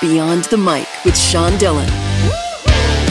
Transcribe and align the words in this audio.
Beyond 0.00 0.44
the 0.44 0.58
Mic 0.58 0.86
with 1.06 1.16
Sean 1.16 1.56
Dillon. 1.56 1.88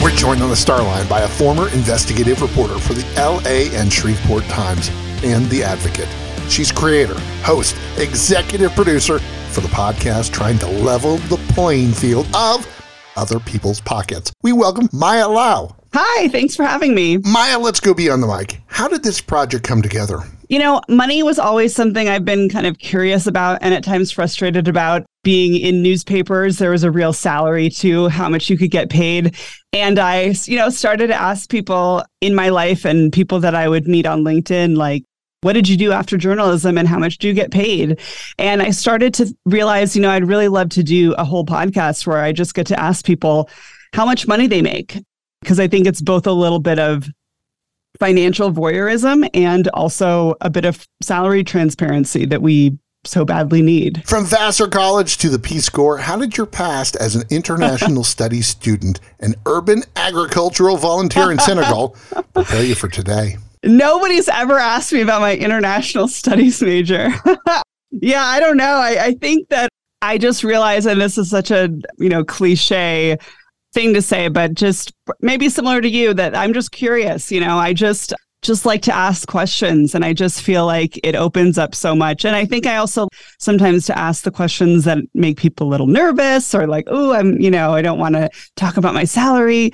We're 0.00 0.14
joined 0.14 0.40
on 0.40 0.50
the 0.50 0.54
Starline 0.54 1.08
by 1.08 1.22
a 1.22 1.28
former 1.28 1.68
investigative 1.70 2.40
reporter 2.40 2.78
for 2.78 2.94
the 2.94 3.04
LA 3.16 3.76
and 3.76 3.92
Shreveport 3.92 4.44
Times 4.44 4.88
and 5.24 5.46
The 5.46 5.64
Advocate. 5.64 6.08
She's 6.48 6.70
creator, 6.70 7.18
host, 7.42 7.74
executive 7.98 8.70
producer 8.72 9.18
for 9.50 9.62
the 9.62 9.68
podcast 9.68 10.32
trying 10.32 10.58
to 10.58 10.68
level 10.68 11.16
the 11.16 11.38
playing 11.54 11.90
field 11.90 12.28
of 12.36 12.64
other 13.16 13.40
people's 13.40 13.80
pockets. 13.80 14.32
We 14.44 14.52
welcome 14.52 14.88
Maya 14.92 15.26
Lau. 15.26 15.74
Hi, 15.92 16.28
thanks 16.28 16.54
for 16.54 16.62
having 16.62 16.94
me. 16.94 17.18
Maya, 17.18 17.58
let's 17.58 17.80
go 17.80 17.94
beyond 17.94 18.22
the 18.22 18.28
mic. 18.28 18.60
How 18.66 18.86
did 18.86 19.02
this 19.02 19.20
project 19.20 19.64
come 19.64 19.82
together? 19.82 20.20
You 20.48 20.60
know, 20.60 20.80
money 20.88 21.22
was 21.22 21.38
always 21.38 21.74
something 21.74 22.08
I've 22.08 22.24
been 22.24 22.48
kind 22.48 22.66
of 22.66 22.78
curious 22.78 23.26
about 23.26 23.58
and 23.62 23.74
at 23.74 23.82
times 23.82 24.12
frustrated 24.12 24.68
about. 24.68 25.04
Being 25.24 25.56
in 25.60 25.82
newspapers, 25.82 26.58
there 26.58 26.70
was 26.70 26.84
a 26.84 26.90
real 26.90 27.12
salary 27.12 27.68
to 27.70 28.08
how 28.08 28.28
much 28.28 28.48
you 28.48 28.56
could 28.56 28.70
get 28.70 28.88
paid. 28.88 29.34
And 29.72 29.98
I, 29.98 30.34
you 30.44 30.56
know, 30.56 30.70
started 30.70 31.08
to 31.08 31.14
ask 31.14 31.50
people 31.50 32.04
in 32.20 32.34
my 32.34 32.50
life 32.50 32.84
and 32.84 33.12
people 33.12 33.40
that 33.40 33.56
I 33.56 33.68
would 33.68 33.88
meet 33.88 34.06
on 34.06 34.22
LinkedIn, 34.22 34.76
like, 34.76 35.02
what 35.40 35.54
did 35.54 35.68
you 35.68 35.76
do 35.76 35.92
after 35.92 36.16
journalism 36.16 36.78
and 36.78 36.86
how 36.86 36.98
much 36.98 37.18
do 37.18 37.26
you 37.26 37.34
get 37.34 37.50
paid? 37.50 38.00
And 38.38 38.62
I 38.62 38.70
started 38.70 39.14
to 39.14 39.34
realize, 39.44 39.96
you 39.96 40.02
know, 40.02 40.10
I'd 40.10 40.28
really 40.28 40.48
love 40.48 40.68
to 40.70 40.82
do 40.82 41.12
a 41.14 41.24
whole 41.24 41.44
podcast 41.44 42.06
where 42.06 42.18
I 42.18 42.32
just 42.32 42.54
get 42.54 42.68
to 42.68 42.80
ask 42.80 43.04
people 43.04 43.50
how 43.92 44.04
much 44.04 44.28
money 44.28 44.46
they 44.46 44.62
make. 44.62 44.98
Because 45.42 45.60
I 45.60 45.68
think 45.68 45.86
it's 45.86 46.00
both 46.00 46.26
a 46.26 46.32
little 46.32 46.58
bit 46.60 46.78
of 46.78 47.08
financial 47.98 48.52
voyeurism 48.52 49.28
and 49.34 49.68
also 49.68 50.34
a 50.40 50.50
bit 50.50 50.64
of 50.64 50.86
salary 51.02 51.44
transparency 51.44 52.24
that 52.26 52.42
we 52.42 52.78
so 53.04 53.24
badly 53.24 53.62
need. 53.62 54.02
From 54.06 54.24
Vassar 54.24 54.68
College 54.68 55.18
to 55.18 55.28
the 55.28 55.38
Peace 55.38 55.68
Corps, 55.68 55.98
how 55.98 56.16
did 56.16 56.36
your 56.36 56.46
past 56.46 56.96
as 56.96 57.14
an 57.14 57.22
international 57.30 58.04
studies 58.04 58.46
student 58.46 59.00
and 59.20 59.36
urban 59.46 59.82
agricultural 59.94 60.76
volunteer 60.76 61.30
in 61.30 61.38
Senegal 61.38 61.96
prepare 62.34 62.64
you 62.64 62.74
for 62.74 62.88
today? 62.88 63.36
Nobody's 63.64 64.28
ever 64.28 64.58
asked 64.58 64.92
me 64.92 65.00
about 65.00 65.20
my 65.20 65.34
international 65.36 66.08
studies 66.08 66.60
major. 66.62 67.08
yeah, 67.90 68.24
I 68.24 68.40
don't 68.40 68.56
know. 68.56 68.76
I, 68.76 69.06
I 69.06 69.14
think 69.14 69.48
that 69.48 69.70
I 70.02 70.18
just 70.18 70.44
realized, 70.44 70.86
and 70.86 71.00
this 71.00 71.18
is 71.18 71.30
such 71.30 71.50
a 71.50 71.68
you 71.98 72.08
know 72.08 72.24
cliche 72.24 73.18
thing 73.76 73.92
to 73.92 74.00
say, 74.00 74.28
but 74.28 74.54
just 74.54 74.94
maybe 75.20 75.50
similar 75.50 75.82
to 75.82 75.88
you, 75.88 76.14
that 76.14 76.34
I'm 76.34 76.54
just 76.54 76.72
curious. 76.72 77.30
You 77.30 77.40
know, 77.40 77.58
I 77.58 77.74
just 77.74 78.14
just 78.40 78.64
like 78.64 78.80
to 78.82 78.94
ask 78.94 79.28
questions 79.28 79.94
and 79.94 80.04
I 80.04 80.14
just 80.14 80.40
feel 80.40 80.64
like 80.64 80.98
it 81.04 81.14
opens 81.14 81.58
up 81.58 81.74
so 81.74 81.94
much. 81.94 82.24
And 82.24 82.34
I 82.34 82.46
think 82.46 82.66
I 82.66 82.76
also 82.76 83.08
sometimes 83.38 83.86
to 83.86 83.98
ask 83.98 84.22
the 84.22 84.30
questions 84.30 84.84
that 84.84 84.98
make 85.14 85.36
people 85.36 85.66
a 85.66 85.70
little 85.70 85.88
nervous 85.88 86.54
or 86.54 86.66
like, 86.66 86.84
oh, 86.86 87.12
I'm, 87.12 87.38
you 87.40 87.50
know, 87.50 87.74
I 87.74 87.82
don't 87.82 87.98
want 87.98 88.14
to 88.14 88.30
talk 88.54 88.76
about 88.76 88.94
my 88.94 89.04
salary. 89.04 89.72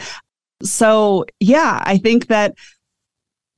So 0.62 1.26
yeah, 1.38 1.82
I 1.84 1.98
think 1.98 2.26
that 2.26 2.54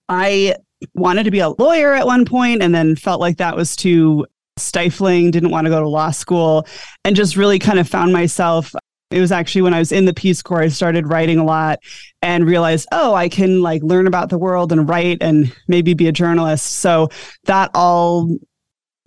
I 0.09 0.57
wanted 0.95 1.25
to 1.25 1.31
be 1.31 1.39
a 1.39 1.51
lawyer 1.51 1.95
at 1.95 2.07
one 2.07 2.25
point 2.25 2.63
and 2.63 2.75
then 2.75 2.97
felt 2.97 3.21
like 3.21 3.39
that 3.39 3.57
was 3.57 3.77
too 3.77 4.27
stifling, 4.57 5.31
didn't 5.31 5.51
want 5.51 5.67
to 5.67 5.71
go 5.71 5.81
to 5.81 5.89
law 5.89 6.11
school, 6.11 6.67
and 7.05 7.17
just 7.17 7.37
really 7.37 7.59
kind 7.59 7.79
of 7.79 7.89
found 7.89 8.13
myself. 8.13 8.75
It 9.11 9.21
was 9.21 9.33
actually 9.33 9.63
when 9.63 9.75
I 9.75 9.79
was 9.79 9.93
in 9.93 10.07
the 10.07 10.15
Peace 10.15 10.43
Corps, 10.43 10.63
I 10.63 10.69
started 10.69 11.07
writing 11.07 11.39
a 11.39 11.45
lot 11.45 11.79
and 12.23 12.47
realized, 12.47 12.89
oh, 12.91 13.15
I 13.15 13.29
can 13.29 13.63
like 13.63 13.83
learn 13.83 14.07
about 14.07 14.31
the 14.31 14.39
world 14.39 14.73
and 14.73 14.89
write 14.89 15.19
and 15.21 15.55
maybe 15.69 15.95
be 15.95 16.09
a 16.09 16.13
journalist. 16.13 16.79
So 16.79 17.11
that 17.45 17.71
all 17.75 18.29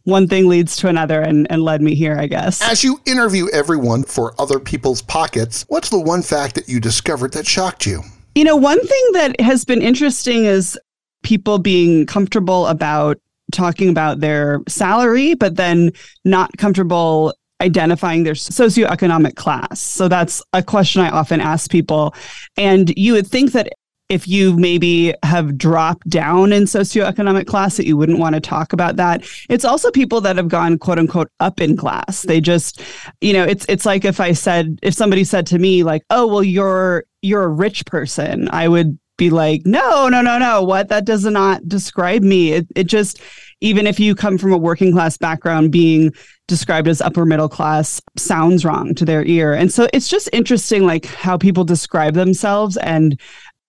one 0.03 0.27
thing 0.29 0.47
leads 0.47 0.77
to 0.77 0.87
another 0.87 1.21
and, 1.21 1.45
and 1.49 1.61
led 1.61 1.81
me 1.81 1.93
here, 1.93 2.17
I 2.17 2.27
guess. 2.27 2.61
As 2.61 2.81
you 2.81 3.01
interview 3.05 3.47
everyone 3.51 4.03
for 4.03 4.33
other 4.39 4.57
people's 4.57 5.01
pockets, 5.01 5.65
what's 5.67 5.89
the 5.89 5.99
one 5.99 6.21
fact 6.21 6.55
that 6.55 6.69
you 6.69 6.79
discovered 6.79 7.33
that 7.33 7.45
shocked 7.45 7.85
you? 7.85 8.03
You 8.33 8.45
know, 8.45 8.55
one 8.55 8.79
thing 8.79 9.09
that 9.13 9.41
has 9.41 9.65
been 9.65 9.81
interesting 9.81 10.45
is 10.45 10.79
people 11.23 11.59
being 11.59 12.05
comfortable 12.05 12.67
about 12.67 13.19
talking 13.51 13.89
about 13.89 14.21
their 14.21 14.61
salary, 14.67 15.33
but 15.33 15.57
then 15.57 15.91
not 16.23 16.55
comfortable 16.57 17.33
identifying 17.61 18.23
their 18.23 18.33
socioeconomic 18.33 19.35
class. 19.35 19.79
So 19.81 20.07
that's 20.07 20.43
a 20.53 20.61
question 20.61 21.01
I 21.01 21.09
often 21.09 21.41
ask 21.41 21.71
people. 21.71 22.13
And 22.55 22.95
you 22.97 23.13
would 23.13 23.27
think 23.27 23.51
that 23.53 23.69
if 24.09 24.27
you 24.27 24.55
maybe 24.55 25.13
have 25.23 25.57
dropped 25.57 26.09
down 26.09 26.53
in 26.53 26.63
socioeconomic 26.63 27.45
class 27.45 27.77
that 27.77 27.85
you 27.85 27.97
wouldn't 27.97 28.19
want 28.19 28.35
to 28.35 28.41
talk 28.41 28.71
about 28.71 28.95
that 28.95 29.27
it's 29.49 29.65
also 29.65 29.91
people 29.91 30.21
that 30.21 30.37
have 30.37 30.47
gone 30.47 30.77
quote 30.77 30.97
unquote 30.97 31.29
up 31.39 31.59
in 31.59 31.75
class 31.75 32.21
they 32.21 32.39
just 32.39 32.81
you 33.19 33.33
know 33.33 33.43
it's 33.43 33.65
it's 33.67 33.85
like 33.85 34.05
if 34.05 34.21
i 34.21 34.31
said 34.31 34.79
if 34.81 34.93
somebody 34.93 35.25
said 35.25 35.45
to 35.45 35.59
me 35.59 35.83
like 35.83 36.03
oh 36.09 36.25
well 36.25 36.43
you're 36.43 37.03
you're 37.21 37.43
a 37.43 37.49
rich 37.49 37.85
person 37.85 38.47
i 38.51 38.67
would 38.67 38.97
be 39.17 39.29
like, 39.29 39.63
no, 39.65 40.07
no, 40.07 40.21
no, 40.21 40.37
no. 40.37 40.63
What? 40.63 40.89
That 40.89 41.05
does 41.05 41.25
not 41.25 41.67
describe 41.67 42.21
me. 42.21 42.53
It, 42.53 42.67
it 42.75 42.83
just, 42.85 43.21
even 43.61 43.87
if 43.87 43.99
you 43.99 44.15
come 44.15 44.37
from 44.37 44.53
a 44.53 44.57
working 44.57 44.91
class 44.91 45.17
background, 45.17 45.71
being 45.71 46.13
described 46.47 46.87
as 46.87 47.01
upper 47.01 47.25
middle 47.25 47.49
class 47.49 47.99
sounds 48.15 48.63
wrong 48.63 48.95
to 48.95 49.03
their 49.03 49.25
ear. 49.25 49.53
And 49.53 49.73
so 49.73 49.87
it's 49.91 50.07
just 50.07 50.29
interesting, 50.31 50.85
like 50.85 51.05
how 51.05 51.37
people 51.37 51.63
describe 51.63 52.13
themselves 52.13 52.77
and 52.77 53.19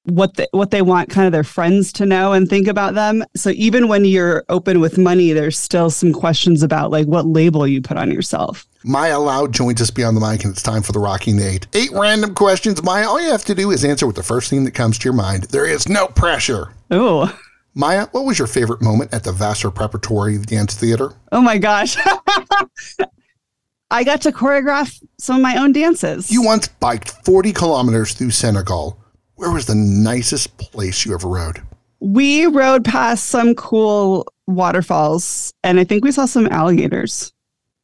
what 0.04 0.37
they, 0.37 0.47
what 0.53 0.70
they 0.70 0.82
want 0.82 1.10
kind 1.10 1.26
of 1.26 1.32
their 1.32 1.44
friends 1.44 1.92
to 1.94 2.06
know 2.06 2.34
and 2.34 2.48
think 2.48 2.69
about 2.69 2.94
them. 2.94 3.25
So 3.34 3.50
even 3.50 3.88
when 3.88 4.04
you're 4.04 4.44
open 4.48 4.81
with 4.81 4.97
money, 4.97 5.32
there's 5.32 5.58
still 5.58 5.91
some 5.91 6.12
questions 6.12 6.62
about 6.62 6.91
like 6.91 7.06
what 7.06 7.26
label 7.26 7.66
you 7.66 7.82
put 7.82 7.97
on 7.97 8.10
yourself. 8.10 8.67
Maya 8.84 9.18
Lau 9.18 9.48
joins 9.48 9.82
us 9.82 9.90
beyond 9.90 10.16
the 10.16 10.20
mic, 10.20 10.44
and 10.44 10.52
it's 10.52 10.62
time 10.62 10.82
for 10.82 10.92
the 10.92 11.00
Rocking 11.00 11.40
Eight. 11.40 11.66
Eight 11.74 11.90
random 11.92 12.32
questions, 12.34 12.80
Maya. 12.82 13.08
All 13.08 13.20
you 13.20 13.30
have 13.30 13.44
to 13.46 13.54
do 13.54 13.72
is 13.72 13.84
answer 13.84 14.06
with 14.06 14.14
the 14.14 14.22
first 14.22 14.50
thing 14.50 14.64
that 14.64 14.70
comes 14.74 14.98
to 14.98 15.04
your 15.04 15.14
mind. 15.14 15.44
There 15.44 15.66
is 15.66 15.88
no 15.88 16.06
pressure. 16.06 16.72
Oh. 16.90 17.36
Maya, 17.74 18.06
what 18.12 18.24
was 18.24 18.38
your 18.38 18.46
favorite 18.46 18.80
moment 18.80 19.12
at 19.12 19.24
the 19.24 19.32
Vassar 19.32 19.70
Repertory 19.70 20.38
Dance 20.38 20.74
Theater? 20.74 21.12
Oh 21.32 21.40
my 21.40 21.58
gosh. 21.58 21.96
I 23.90 24.04
got 24.04 24.20
to 24.22 24.32
choreograph 24.32 25.02
some 25.18 25.36
of 25.36 25.42
my 25.42 25.56
own 25.56 25.72
dances. 25.72 26.30
You 26.30 26.42
once 26.42 26.68
biked 26.68 27.10
40 27.24 27.52
kilometers 27.52 28.12
through 28.14 28.30
Senegal. 28.30 29.02
Where 29.34 29.50
was 29.50 29.66
the 29.66 29.74
nicest 29.74 30.56
place 30.58 31.04
you 31.04 31.14
ever 31.14 31.28
rode? 31.28 31.62
We 32.00 32.46
rode 32.46 32.84
past 32.84 33.24
some 33.24 33.56
cool 33.56 34.32
waterfalls, 34.46 35.52
and 35.64 35.80
I 35.80 35.84
think 35.84 36.04
we 36.04 36.12
saw 36.12 36.26
some 36.26 36.46
alligators 36.48 37.32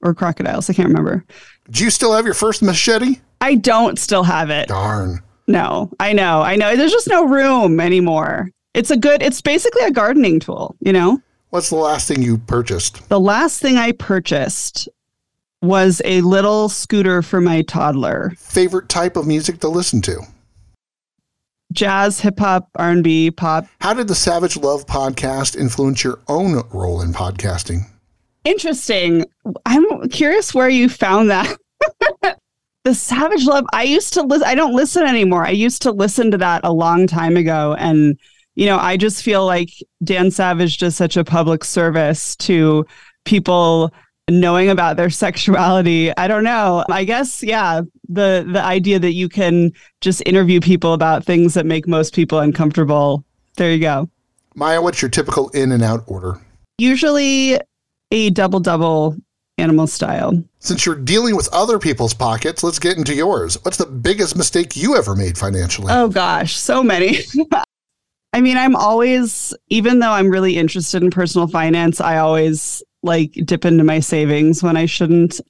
or 0.05 0.15
crocodiles. 0.15 0.71
I 0.71 0.75
can't 0.75 0.89
remember. 0.89 1.25
Do 1.71 1.83
you 1.83 1.91
still 1.91 2.13
have 2.13 2.25
your 2.25 2.35
first 2.35 2.63
machete? 2.63 3.17
I 3.41 3.57
don't 3.57 3.99
still 3.99 4.23
have 4.23 4.51
it. 4.51 4.69
Darn. 4.69 5.23
No, 5.47 5.91
I 5.99 6.13
know. 6.13 6.43
I 6.43 6.57
know. 6.57 6.77
There's 6.77 6.93
just 6.93 7.09
no 7.09 7.27
room 7.27 7.81
anymore. 7.81 8.51
It's 8.75 8.91
a 8.91 8.97
good, 8.97 9.23
it's 9.23 9.41
basically 9.41 9.83
a 9.83 9.91
gardening 9.91 10.41
tool, 10.41 10.77
you 10.81 10.93
know? 10.93 11.21
What's 11.51 11.71
the 11.71 11.77
last 11.77 12.09
thing 12.09 12.23
you 12.23 12.39
purchased? 12.39 13.09
The 13.09 13.21
last 13.21 13.61
thing 13.61 13.77
I 13.77 13.93
purchased 13.93 14.89
was 15.63 16.03
a 16.05 16.21
little 16.23 16.69
scooter 16.69 17.23
for 17.23 17.41
my 17.41 17.63
toddler. 17.63 18.33
Favorite 18.37 18.89
type 18.89 19.17
of 19.17 19.27
music 19.27 19.61
to 19.61 19.69
listen 19.69 20.03
to? 20.03 20.21
Jazz, 21.73 22.21
hip 22.21 22.39
hop, 22.39 22.69
R&B, 22.77 23.31
pop. 23.31 23.67
How 23.81 23.95
did 23.95 24.09
the 24.09 24.15
Savage 24.15 24.57
Love 24.57 24.87
podcast 24.87 25.57
influence 25.57 26.05
your 26.05 26.21
own 26.29 26.63
role 26.73 27.01
in 27.01 27.13
podcasting? 27.13 27.89
Interesting. 28.45 29.25
I'm 29.65 30.09
curious 30.09 30.55
where 30.55 30.69
you 30.69 30.89
found 30.89 31.31
that. 31.31 31.57
the 32.85 32.95
Savage 32.95 33.47
Love, 33.47 33.65
I 33.73 33.85
used 33.85 34.13
to 34.15 34.23
listen, 34.23 34.47
I 34.47 34.55
don't 34.55 34.75
listen 34.75 35.05
anymore. 35.05 35.47
I 35.47 35.51
used 35.51 35.83
to 35.83 35.93
listen 35.93 36.31
to 36.31 36.39
that 36.39 36.61
a 36.65 36.73
long 36.73 37.07
time 37.07 37.37
ago. 37.37 37.75
And, 37.79 38.19
you 38.55 38.67
know, 38.67 38.79
I 38.79 38.97
just 38.99 39.23
feel 39.23 39.47
like 39.47 39.71
Dan 40.03 40.31
Savage 40.31 40.79
does 40.79 40.95
such 40.95 41.17
a 41.17 41.25
public 41.25 41.65
service 41.65 42.37
to 42.37 42.87
people 43.25 43.93
knowing 44.31 44.69
about 44.69 44.97
their 44.97 45.11
sexuality. 45.25 46.15
I 46.17 46.29
don't 46.29 46.45
know. 46.45 46.85
I 46.91 47.05
guess, 47.05 47.43
yeah, 47.43 47.81
the 48.09 48.47
the 48.47 48.63
idea 48.63 48.99
that 48.99 49.13
you 49.13 49.31
can 49.31 49.73
just 50.03 50.23
interview 50.27 50.61
people 50.61 50.93
about 50.93 51.25
things 51.25 51.55
that 51.55 51.65
make 51.65 51.89
most 51.89 52.15
people 52.15 52.39
uncomfortable. 52.39 53.25
There 53.57 53.73
you 53.73 53.81
go. 53.81 54.11
Maya, 54.55 54.83
what's 54.83 55.01
your 55.03 55.09
typical 55.09 55.49
In-N-Out 55.51 56.05
order? 56.07 56.41
Usually 56.79 57.59
a 58.15 58.31
double 58.31 58.61
double 58.61 59.17
animal 59.59 59.87
style. 59.87 60.43
Since 60.61 60.87
you're 60.87 60.95
dealing 60.95 61.37
with 61.37 61.49
other 61.53 61.79
people's 61.79 62.15
pockets, 62.15 62.63
let's 62.63 62.79
get 62.79 62.97
into 62.97 63.15
yours. 63.15 63.63
What's 63.65 63.77
the 63.77 63.87
biggest 63.87 64.37
mistake 64.37 64.77
you 64.77 64.97
ever 64.97 65.15
made 65.15 65.37
financially? 65.37 65.93
Oh 65.93 66.09
gosh, 66.09 66.57
so 66.57 66.83
many. 66.83 67.19
I 68.33 68.41
mean, 68.41 68.57
I'm 68.57 68.75
always, 68.75 69.55
even 69.69 70.01
though 70.01 70.11
I'm 70.11 70.29
really 70.29 70.57
interested 70.57 71.03
in 71.03 71.11
personal 71.11 71.47
finance, 71.47 72.01
I 72.01 72.19
always 72.19 72.83
like 73.03 73.33
dip 73.45 73.65
into 73.65 73.85
my 73.85 74.01
savings 74.01 74.63
when 74.63 74.77
I 74.77 74.87
shouldn't. 74.87 75.41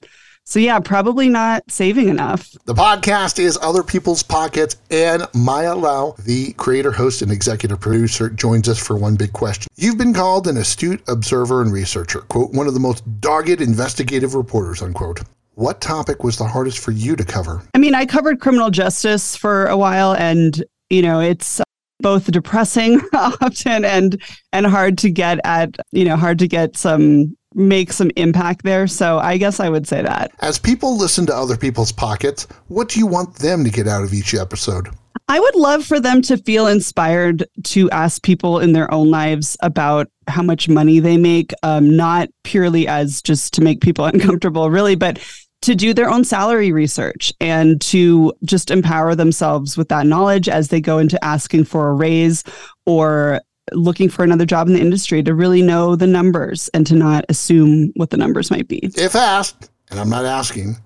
So 0.47 0.59
yeah, 0.59 0.79
probably 0.79 1.27
not 1.27 1.63
saving 1.69 2.07
enough. 2.07 2.51
The 2.65 2.75
podcast 2.75 3.39
is 3.39 3.57
Other 3.63 3.81
People's 3.81 4.21
Pockets, 4.21 4.77
and 4.91 5.25
Maya 5.33 5.75
Lau, 5.75 6.15
the 6.23 6.53
creator, 6.53 6.91
host, 6.91 7.23
and 7.23 7.31
executive 7.31 7.79
producer, 7.79 8.29
joins 8.29 8.69
us 8.69 8.77
for 8.77 8.95
one 8.95 9.15
big 9.15 9.33
question. 9.33 9.71
You've 9.75 9.97
been 9.97 10.13
called 10.13 10.47
an 10.47 10.57
astute 10.57 11.01
observer 11.09 11.63
and 11.63 11.73
researcher, 11.73 12.21
quote, 12.21 12.53
one 12.53 12.67
of 12.67 12.75
the 12.75 12.79
most 12.79 13.03
dogged 13.19 13.59
investigative 13.59 14.35
reporters, 14.35 14.83
unquote. 14.83 15.21
what 15.55 15.81
topic 15.81 16.23
was 16.23 16.37
the 16.37 16.45
hardest 16.45 16.77
for 16.79 16.91
you 16.91 17.15
to 17.15 17.23
cover? 17.23 17.63
I 17.73 17.79
mean, 17.79 17.95
I 17.95 18.05
covered 18.05 18.39
criminal 18.39 18.69
justice 18.69 19.35
for 19.35 19.65
a 19.67 19.77
while 19.77 20.13
and, 20.13 20.63
you 20.89 21.01
know, 21.01 21.21
it's 21.21 21.59
both 22.01 22.29
depressing 22.29 23.01
often 23.13 23.83
and 23.85 24.21
and 24.51 24.65
hard 24.67 24.97
to 24.99 25.09
get 25.09 25.39
at, 25.43 25.75
you 25.91 26.05
know, 26.05 26.17
hard 26.17 26.37
to 26.39 26.47
get 26.47 26.77
some 26.77 27.35
make 27.55 27.91
some 27.93 28.11
impact 28.15 28.63
there. 28.63 28.85
So 28.85 29.17
I 29.17 29.37
guess 29.37 29.59
I 29.59 29.69
would 29.69 29.87
say 29.87 30.01
that. 30.01 30.31
As 30.41 30.59
people 30.59 30.97
listen 30.97 31.25
to 31.27 31.35
other 31.35 31.57
people's 31.57 31.91
pockets, 31.91 32.47
what 32.67 32.89
do 32.89 32.99
you 32.99 33.07
want 33.07 33.35
them 33.35 33.63
to 33.63 33.71
get 33.71 33.87
out 33.87 34.03
of 34.03 34.13
each 34.13 34.35
episode? 34.35 34.89
I 35.27 35.39
would 35.39 35.55
love 35.55 35.83
for 35.83 35.99
them 35.99 36.21
to 36.23 36.37
feel 36.37 36.67
inspired 36.67 37.45
to 37.63 37.89
ask 37.89 38.21
people 38.21 38.59
in 38.59 38.73
their 38.73 38.93
own 38.93 39.09
lives 39.09 39.57
about 39.61 40.07
how 40.27 40.43
much 40.43 40.69
money 40.69 40.99
they 40.99 41.17
make, 41.17 41.51
um, 41.63 41.95
not 41.95 42.29
purely 42.43 42.87
as 42.87 43.21
just 43.23 43.53
to 43.55 43.61
make 43.61 43.81
people 43.81 44.05
uncomfortable, 44.13 44.69
really, 44.69 44.95
but 44.95 45.19
to 45.63 45.73
do 45.73 45.95
their 45.95 46.11
own 46.11 46.23
salary 46.23 46.71
research 46.71 47.33
and 47.39 47.81
to 47.81 48.33
just 48.43 48.69
empower 48.69 49.15
themselves 49.15 49.75
with 49.75 49.89
that 49.89 50.05
knowledge 50.05 50.47
as 50.47 50.67
they 50.67 50.79
go 50.79 50.99
into 50.99 51.23
asking 51.25 51.63
for 51.63 51.89
a 51.89 51.93
raise 51.93 52.43
or 52.85 53.41
looking 53.71 54.09
for 54.09 54.23
another 54.23 54.45
job 54.45 54.67
in 54.67 54.73
the 54.73 54.79
industry 54.79 55.23
to 55.23 55.33
really 55.33 55.61
know 55.61 55.95
the 55.95 56.07
numbers 56.07 56.69
and 56.73 56.85
to 56.87 56.95
not 56.95 57.25
assume 57.29 57.91
what 57.95 58.09
the 58.09 58.17
numbers 58.17 58.51
might 58.51 58.67
be. 58.67 58.79
If 58.95 59.15
asked, 59.15 59.69
and 59.89 59.99
I'm 59.99 60.09
not 60.09 60.25
asking, 60.25 60.77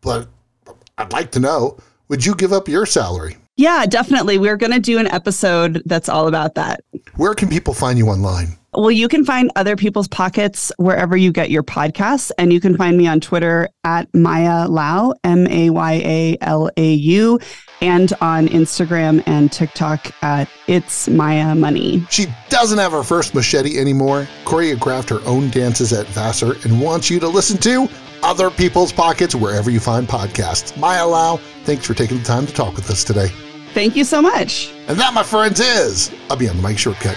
but 0.00 0.28
I'd 0.98 1.12
like 1.12 1.30
to 1.32 1.40
know, 1.40 1.78
would 2.08 2.24
you 2.24 2.34
give 2.34 2.52
up 2.52 2.68
your 2.68 2.86
salary? 2.86 3.36
Yeah, 3.56 3.84
definitely. 3.86 4.38
We're 4.38 4.56
going 4.56 4.72
to 4.72 4.80
do 4.80 4.98
an 4.98 5.06
episode 5.08 5.82
that's 5.84 6.08
all 6.08 6.26
about 6.26 6.54
that. 6.54 6.82
Where 7.16 7.34
can 7.34 7.48
people 7.48 7.74
find 7.74 7.98
you 7.98 8.08
online? 8.08 8.56
Well, 8.74 8.90
you 8.90 9.06
can 9.06 9.24
find 9.26 9.50
other 9.54 9.76
people's 9.76 10.08
pockets 10.08 10.72
wherever 10.78 11.14
you 11.14 11.30
get 11.30 11.50
your 11.50 11.62
podcasts, 11.62 12.30
and 12.38 12.50
you 12.50 12.60
can 12.60 12.74
find 12.76 12.96
me 12.96 13.06
on 13.06 13.20
Twitter 13.20 13.68
at 13.84 14.12
Maya 14.14 14.66
Lau, 14.66 15.12
M 15.24 15.46
A 15.48 15.68
Y 15.68 15.92
A 15.92 16.38
L 16.40 16.70
A 16.78 16.92
U, 16.94 17.38
and 17.82 18.12
on 18.20 18.46
Instagram 18.48 19.22
and 19.26 19.52
TikTok 19.52 20.12
at 20.22 20.48
It's 20.68 21.08
Maya 21.08 21.54
Money. 21.54 22.06
She 22.08 22.26
doesn't 22.48 22.78
have 22.78 22.92
her 22.92 23.02
first 23.02 23.34
machete 23.34 23.78
anymore, 23.78 24.28
choreographed 24.44 25.10
her 25.10 25.20
own 25.26 25.50
dances 25.50 25.92
at 25.92 26.06
Vassar, 26.06 26.54
and 26.62 26.80
wants 26.80 27.10
you 27.10 27.20
to 27.20 27.28
listen 27.28 27.58
to 27.58 27.88
other 28.22 28.50
people's 28.50 28.92
pockets 28.92 29.34
wherever 29.34 29.70
you 29.70 29.80
find 29.80 30.06
podcasts. 30.06 30.76
Maya 30.78 31.04
Lau, 31.04 31.38
thanks 31.64 31.84
for 31.84 31.94
taking 31.94 32.18
the 32.18 32.24
time 32.24 32.46
to 32.46 32.52
talk 32.54 32.76
with 32.76 32.88
us 32.88 33.02
today. 33.02 33.28
Thank 33.74 33.96
you 33.96 34.04
so 34.04 34.22
much. 34.22 34.72
And 34.86 34.98
that, 34.98 35.12
my 35.12 35.24
friends, 35.24 35.58
is 35.58 36.12
a 36.30 36.36
Beyond 36.36 36.60
the 36.60 36.68
Mic 36.68 36.78
Shortcut. 36.78 37.16